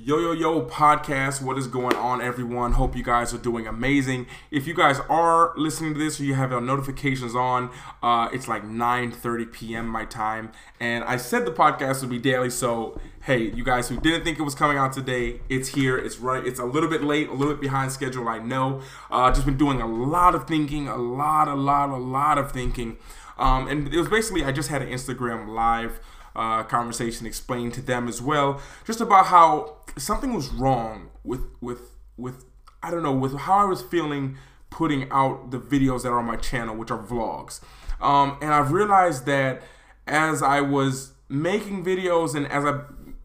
[0.00, 1.42] Yo Yo Yo podcast.
[1.42, 2.74] What is going on, everyone?
[2.74, 4.28] Hope you guys are doing amazing.
[4.48, 8.46] If you guys are listening to this or you have your notifications on, uh, it's
[8.46, 9.88] like 9:30 p.m.
[9.88, 12.48] my time, and I said the podcast would be daily.
[12.48, 15.98] So hey, you guys who didn't think it was coming out today, it's here.
[15.98, 16.46] It's right.
[16.46, 18.28] It's a little bit late, a little bit behind schedule.
[18.28, 18.80] I know.
[19.10, 22.52] Uh, just been doing a lot of thinking, a lot, a lot, a lot of
[22.52, 22.98] thinking,
[23.36, 25.98] um, and it was basically I just had an Instagram live
[26.38, 31.96] uh, conversation explained to them as well, just about how something was wrong with with
[32.16, 32.44] with
[32.82, 34.36] I don't know with how I was feeling
[34.70, 37.60] putting out the videos that are on my channel, which are vlogs.
[38.00, 39.62] Um, and I've realized that
[40.06, 42.82] as I was making videos and as I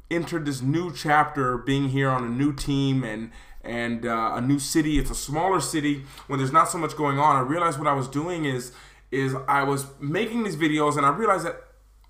[0.09, 3.31] entered this new chapter, being here on a new team and
[3.65, 7.19] and uh, a new city, it's a smaller city when there's not so much going
[7.19, 7.35] on.
[7.35, 8.71] I realized what I was doing is
[9.11, 11.61] is I was making these videos and I realized that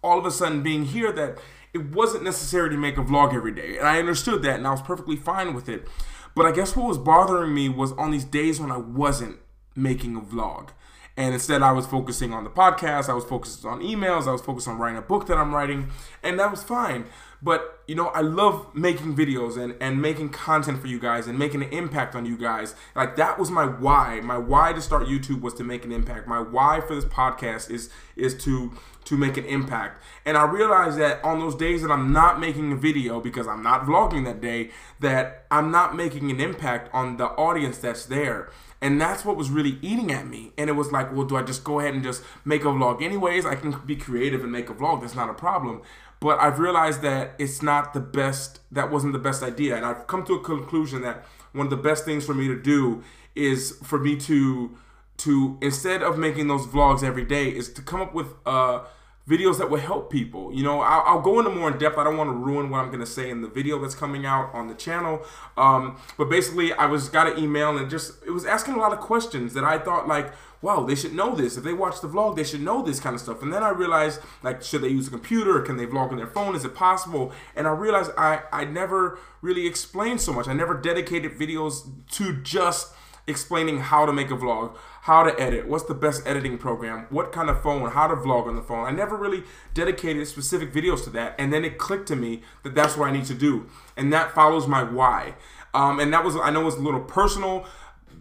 [0.04, 1.40] all of a sudden being here that
[1.74, 3.78] it wasn't necessary to make a vlog every day.
[3.78, 5.88] And I understood that and I was perfectly fine with it.
[6.36, 9.38] But I guess what was bothering me was on these days when I wasn't
[9.76, 10.70] making a vlog.
[11.16, 14.42] And instead, I was focusing on the podcast, I was focused on emails, I was
[14.42, 15.90] focused on writing a book that I'm writing,
[16.24, 17.06] and that was fine.
[17.40, 21.38] But, you know, I love making videos and, and making content for you guys and
[21.38, 22.76] making an impact on you guys.
[22.96, 24.22] Like, that was my why.
[24.22, 26.28] My why to start YouTube was to make an impact.
[26.28, 28.72] My why for this podcast is, is to
[29.06, 30.02] to make an impact.
[30.26, 33.62] And I realized that on those days that I'm not making a video because I'm
[33.62, 38.50] not vlogging that day, that I'm not making an impact on the audience that's there.
[38.82, 40.52] And that's what was really eating at me.
[40.58, 43.02] And it was like, well, do I just go ahead and just make a vlog
[43.02, 43.46] anyways?
[43.46, 45.02] I can be creative and make a vlog.
[45.02, 45.82] That's not a problem.
[46.20, 49.76] But I've realized that it's not the best, that wasn't the best idea.
[49.76, 52.60] And I've come to a conclusion that one of the best things for me to
[52.62, 53.04] do
[53.36, 54.78] is for me to
[55.16, 58.84] to instead of making those vlogs every day is to come up with uh,
[59.28, 60.54] videos that will help people.
[60.54, 61.98] You know, I'll, I'll, go into more in depth.
[61.98, 64.26] I don't want to ruin what I'm going to say in the video that's coming
[64.26, 65.22] out on the channel.
[65.56, 68.92] Um, but basically, I was got an email and just it was asking a lot
[68.92, 71.58] of questions that I thought like, wow, they should know this.
[71.58, 73.42] If they watch the vlog, they should know this kind of stuff.
[73.42, 75.62] And then I realized like, should they use a computer?
[75.62, 76.56] Can they vlog on their phone?
[76.56, 77.32] Is it possible?
[77.56, 80.50] And I realized I I never really explained so much.
[80.50, 82.94] I never dedicated videos to just
[83.28, 87.32] explaining how to make a vlog, how to edit, what's the best editing program, what
[87.32, 88.86] kind of phone, how to vlog on the phone.
[88.86, 92.76] I never really dedicated specific videos to that, and then it clicked to me that
[92.76, 95.36] that's what I need to do, and that follows my why.
[95.74, 97.66] Um, and that was I know was a little personal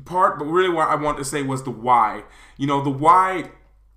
[0.05, 2.25] part, but really what I want to say was the why.
[2.57, 3.51] You know, the why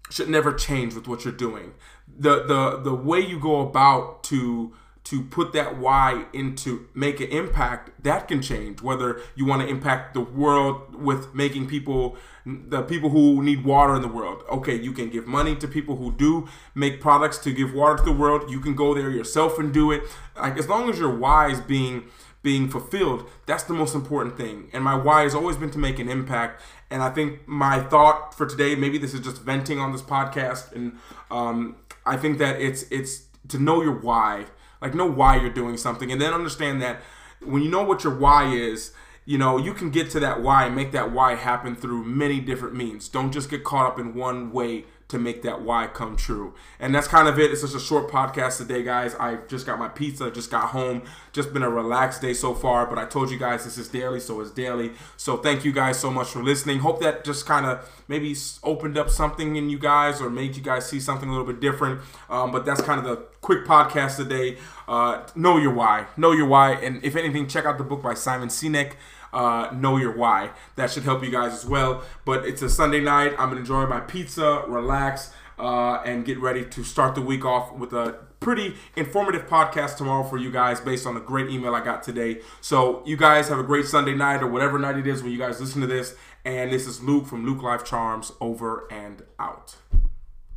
[0.09, 1.73] should never change with what you're doing.
[2.07, 4.73] The the the way you go about to
[5.05, 9.67] to put that why into make an impact that can change whether you want to
[9.67, 14.43] impact the world with making people the people who need water in the world.
[14.51, 18.03] Okay you can give money to people who do make products to give water to
[18.03, 18.49] the world.
[18.49, 20.03] You can go there yourself and do it.
[20.35, 22.05] Like as long as your why is being
[22.41, 24.69] being fulfilled that's the most important thing.
[24.73, 26.63] And my why has always been to make an impact.
[26.89, 30.72] And i think my thought for today maybe this is just venting on this podcast
[30.72, 30.97] and
[31.29, 31.75] um,
[32.07, 34.45] i think that it's it's to know your why
[34.81, 37.02] like know why you're doing something, and then understand that
[37.41, 38.91] when you know what your why is,
[39.25, 42.40] you know you can get to that why and make that why happen through many
[42.40, 43.09] different means.
[43.09, 46.53] Don't just get caught up in one way to make that why come true.
[46.79, 47.51] And that's kind of it.
[47.51, 49.13] It's just a short podcast today, guys.
[49.16, 51.03] I just got my pizza, just got home.
[51.31, 54.19] Just been a relaxed day so far, but I told you guys this is daily,
[54.19, 54.93] so it's daily.
[55.17, 56.79] So thank you guys so much for listening.
[56.79, 60.63] Hope that just kind of maybe opened up something in you guys or made you
[60.63, 62.01] guys see something a little bit different.
[62.29, 64.57] Um, but that's kind of the quick podcast today.
[64.87, 66.07] Uh, know your why.
[66.17, 66.72] Know your why.
[66.73, 68.93] And if anything, check out the book by Simon Sinek
[69.35, 70.51] uh, know your why.
[70.78, 72.03] That should help you guys as well.
[72.23, 73.34] But it's a Sunday night.
[73.38, 77.73] I'm gonna enjoy my pizza, relax, uh, and get ready to start the week off
[77.73, 81.84] with a pretty informative podcast tomorrow for you guys based on a great email I
[81.84, 82.41] got today.
[82.62, 85.38] So you guys have a great Sunday night or whatever night it is when you
[85.38, 86.16] guys listen to this.
[86.44, 89.78] And this is Luke from Luke Life Charms over and out.